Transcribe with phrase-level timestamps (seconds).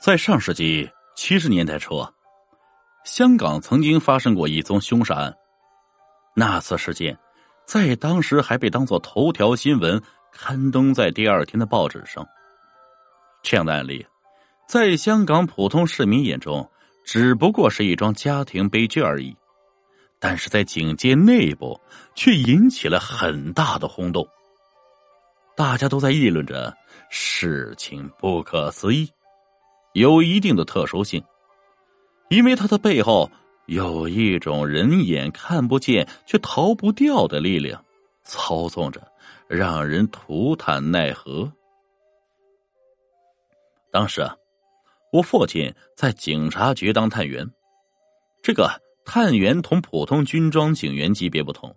[0.00, 2.02] 在上世纪七十年代初，
[3.04, 5.36] 香港曾经发生过一宗凶杀案。
[6.34, 7.18] 那次事件
[7.66, 10.02] 在当时还被当做头条新闻
[10.32, 12.26] 刊登在第二天的报纸上。
[13.42, 14.06] 这样的案例，
[14.66, 16.66] 在香港普通市民眼中
[17.04, 19.36] 只不过是一桩家庭悲剧而已，
[20.18, 21.78] 但是在警界内部
[22.14, 24.26] 却引起了很大的轰动。
[25.54, 26.74] 大家都在议论着，
[27.10, 29.06] 事情不可思议。
[29.92, 31.22] 有一定的特殊性，
[32.28, 33.30] 因为它的背后
[33.66, 37.84] 有一种人眼看不见却逃不掉的力量，
[38.22, 39.00] 操纵着，
[39.48, 41.52] 让人涂炭奈何。
[43.90, 44.36] 当时啊，
[45.12, 47.50] 我父亲在警察局当探员，
[48.42, 51.74] 这个探员同普通军装警员级别不同，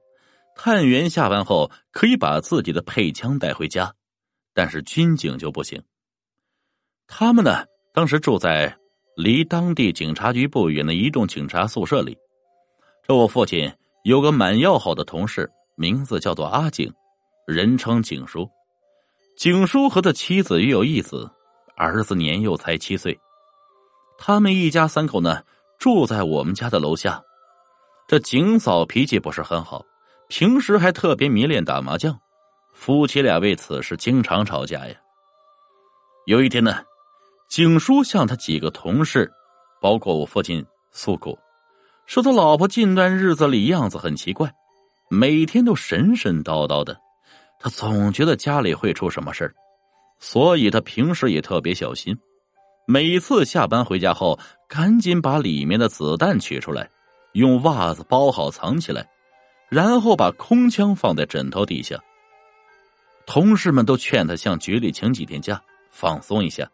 [0.56, 3.96] 探员下班后可以把自己的配枪带回家，
[4.54, 5.84] 但是军警就不行，
[7.08, 7.66] 他们呢？
[7.94, 8.76] 当时住在
[9.16, 12.18] 离当地警察局不远的一栋警察宿舍里。
[13.04, 13.72] 这我父亲
[14.04, 16.92] 有个蛮要好的同事，名字叫做阿景，
[17.46, 18.50] 人称景叔。
[19.38, 21.30] 景叔和他妻子育有一子，
[21.76, 23.16] 儿子年幼才七岁。
[24.18, 25.44] 他们一家三口呢，
[25.78, 27.22] 住在我们家的楼下。
[28.08, 29.86] 这景嫂脾气不是很好，
[30.30, 32.20] 平时还特别迷恋打麻将，
[32.74, 34.96] 夫妻俩为此事经常吵架呀。
[36.26, 36.84] 有一天呢。
[37.54, 39.32] 景叔向他几个同事，
[39.80, 41.38] 包括我父亲诉苦，
[42.08, 44.52] 说他老婆近段日子里样子很奇怪，
[45.08, 47.00] 每天都神神叨叨的，
[47.60, 49.54] 他总觉得家里会出什么事，
[50.18, 52.18] 所以他平时也特别小心，
[52.88, 56.90] 每次下班回家后，赶紧把里面的子弹取出来，
[57.34, 59.08] 用袜子包好藏起来，
[59.70, 62.00] 然后把空枪放在枕头底下。
[63.28, 66.68] 同事们都劝他向局里请几天假，放松一下。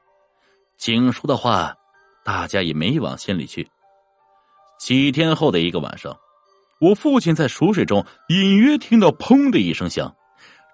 [0.80, 1.76] 景叔的话，
[2.24, 3.70] 大家也没往心里去。
[4.80, 6.18] 几天后的一个晚上，
[6.80, 10.16] 我父亲在熟睡中隐约听到“砰”的一声响，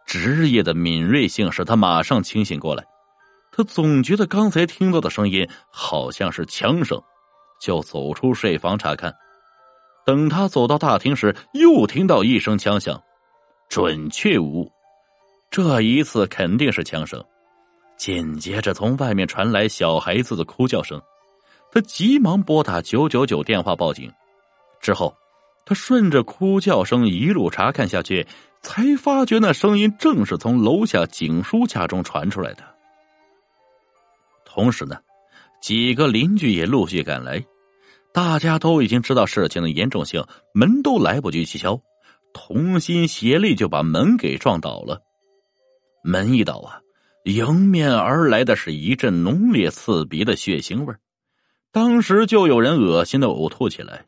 [0.06, 2.86] 职业的敏锐性使他马上清醒过来。
[3.52, 7.02] 他总觉得刚才听到的声音好像是枪声，
[7.60, 9.12] 就走出睡房查看。
[10.06, 13.02] 等他走到大厅时，又听到一声枪响，
[13.70, 14.72] 准确无误，
[15.50, 17.26] 这一次肯定是枪声。
[17.98, 21.02] 紧接着，从外面传来小孩子的哭叫声，
[21.72, 24.12] 他急忙拨打九九九电话报警。
[24.82, 25.16] 之后，
[25.66, 28.28] 他顺着哭叫声一路查看下去，
[28.62, 32.64] 才发觉那声音正是从楼下景叔家中传出来的。
[34.46, 34.98] 同时呢，
[35.62, 37.44] 几个邻居也陆续赶来，
[38.14, 40.24] 大家都已经知道事情的严重性，
[40.54, 41.82] 门都来不及去敲，
[42.34, 45.02] 同心协力就把门给撞倒了。
[46.04, 46.80] 门一倒啊！
[47.26, 50.94] 迎面而来的是一阵浓烈刺鼻的血腥味
[51.72, 54.06] 当时就有人恶心的呕吐起来。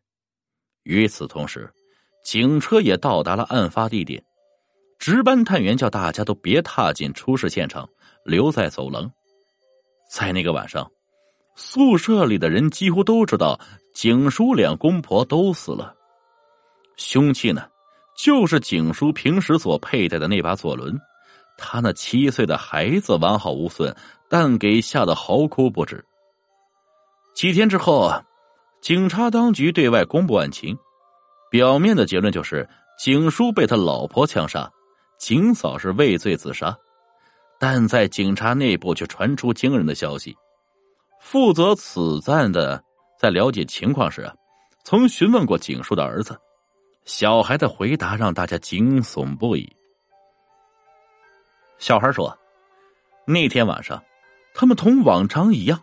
[0.84, 1.70] 与此同时，
[2.24, 4.24] 警车也到达了案发地点，
[5.00, 7.90] 值班探员叫大家都别踏进出事现场，
[8.24, 9.12] 留在走廊。
[10.12, 10.90] 在那个晚上，
[11.56, 13.60] 宿舍里的人几乎都知道
[13.96, 15.94] 景叔两公婆都死了，
[16.98, 17.68] 凶器呢，
[18.16, 20.96] 就是景叔平时所佩戴的那把左轮。
[21.58, 23.96] 他那七岁的孩子完好无损，
[24.30, 26.04] 但给吓得嚎哭不止。
[27.34, 28.24] 几天之后啊，
[28.82, 30.78] 警察当局对外公布案情，
[31.50, 32.68] 表面的结论就是
[33.00, 34.72] 景叔被他老婆枪杀，
[35.20, 36.76] 景嫂是畏罪自杀。
[37.60, 40.36] 但在警察内部却传出惊人的消息：
[41.20, 42.84] 负责此案的
[43.20, 44.32] 在了解情况时，
[44.84, 46.40] 曾询问过景叔的儿子，
[47.06, 49.68] 小孩的回答让大家惊悚不已。
[51.80, 52.36] 小孩说
[53.26, 54.04] ：“那天晚上，
[54.54, 55.80] 他们同往常一样，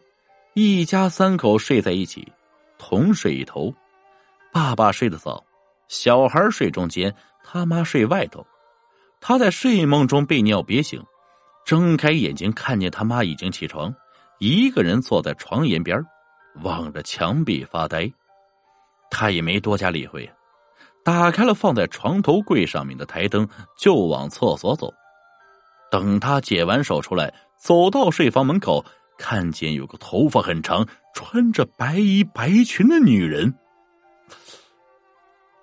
[0.54, 2.32] 一家三口睡在一起，
[2.78, 3.72] 同睡一头。
[4.52, 5.44] 爸爸睡得早，
[5.86, 8.44] 小孩睡中间，他妈睡外头。
[9.20, 11.02] 他在睡梦中被尿憋醒，
[11.64, 13.94] 睁开眼睛看见他妈已经起床，
[14.40, 16.04] 一个人坐在床沿边，
[16.62, 18.10] 望着墙壁发呆。
[19.10, 20.28] 他也没多加理会，
[21.04, 23.48] 打开了放在床头柜上面的台灯，
[23.78, 24.92] 就往厕所走。”
[25.94, 28.84] 等他解完手出来，走到睡房门口，
[29.16, 33.54] 看见有个头发很长、穿着白衣白裙的女人。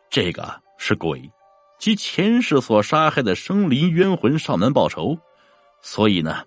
[0.10, 1.30] 这个是鬼，
[1.78, 5.18] 即前世所杀害的生灵冤魂上门报仇，
[5.81, 6.45] 所以呢，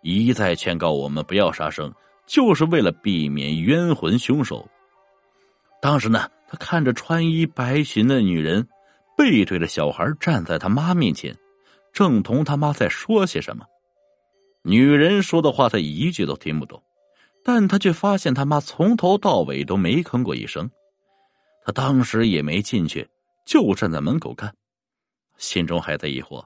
[0.00, 1.92] 一再劝告我们不要杀生，
[2.26, 4.66] 就是为了避免冤魂凶手。
[5.82, 8.66] 当时呢，他看着穿衣白裙的女人，
[9.14, 11.36] 背对着小孩站在他妈面前。
[11.96, 13.64] 正同他妈在说些什么，
[14.60, 16.82] 女人说的话他一句都听不懂，
[17.42, 20.70] 但他却发现他妈从头到尾都没吭过一声。
[21.64, 23.08] 他当时也没进去，
[23.46, 24.54] 就站在门口看，
[25.38, 26.44] 心中还在疑惑，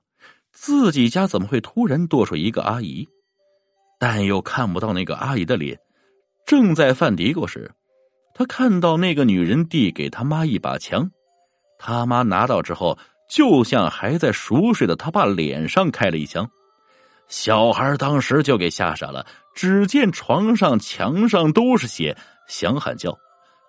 [0.53, 3.09] 自己家怎么会突然多出一个阿姨，
[3.99, 5.77] 但又看不到那个阿姨的脸。
[6.47, 7.69] 正在犯嘀咕时，
[8.35, 11.11] 他看到那个女人递给他妈一把枪，
[11.77, 12.97] 他妈拿到之后，
[13.31, 16.51] 就像还在熟睡的他爸脸上开了一枪。
[17.29, 19.25] 小孩当时就给吓傻了，
[19.55, 22.17] 只见床上、墙上都是血，
[22.49, 23.17] 想喊叫。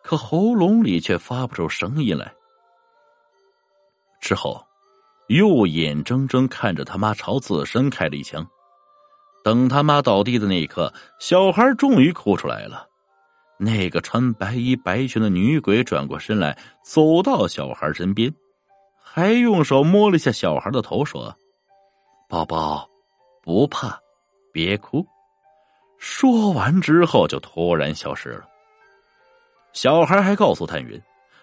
[0.04, 2.34] 可喉咙里却发不出声音来。
[4.20, 4.66] 之后，
[5.28, 8.46] 又眼睁睁看着他妈朝自身开了一枪。
[9.44, 12.88] 等他妈倒地的那一刻，小孩终于哭出来了。
[13.60, 18.34] 那个穿白衣白裙的女鬼转过身来，走到小孩身边，
[19.02, 21.36] 还用手摸了一下小孩的头，说
[22.30, 22.90] ：“宝宝，
[23.42, 24.00] 不怕，
[24.54, 25.06] 别哭。”
[26.00, 28.48] 说完之后，就突然消失了。
[29.74, 31.02] 小孩还告诉探员，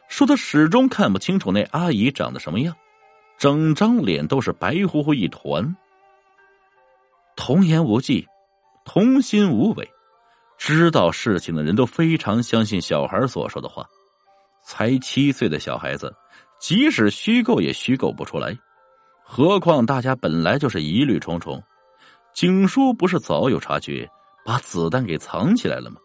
[0.08, 2.74] 说他始终看不清楚那阿姨长得什么样，
[3.38, 5.76] 整张脸都是白乎乎一团。
[7.36, 8.26] 童言无忌，
[8.84, 9.88] 童心无伪，
[10.58, 13.86] 知道事情的人都非常相信小孩所说的话。
[14.64, 16.14] 才七岁的小孩子，
[16.58, 18.56] 即使虚构也虚构不出来，
[19.22, 21.62] 何况大家本来就是疑虑重重。
[22.34, 24.08] 警叔不是早有察觉，
[24.44, 25.96] 把子弹给藏起来了吗？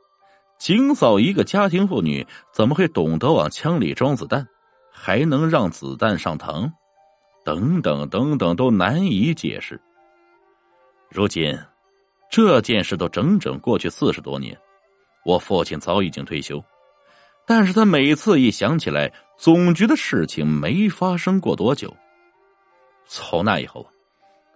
[0.59, 4.47] 警嫂一个家庭妇女，怎么会懂得往枪里装子弹，
[4.91, 6.71] 还能让子弹上膛？
[7.44, 9.79] 等等等等，都难以解释。
[11.09, 11.57] 如今，
[12.31, 14.57] 这件事都整整过去四十多年，
[15.25, 16.63] 我父亲早已经退休，
[17.45, 19.11] 但是他每次一想起来，
[19.43, 21.93] 总觉得事情没发生过多久。
[23.05, 23.85] 从那以后，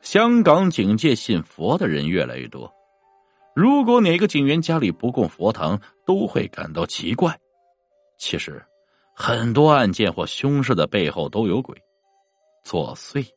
[0.01, 2.73] 香港警界信佛的人越来越多。
[3.53, 7.37] 如果哪个警员家里不供佛堂，都会感到奇怪。
[8.17, 8.63] 其实，
[9.13, 11.77] 很多案件或凶事的背后都有鬼
[12.63, 13.27] 作祟。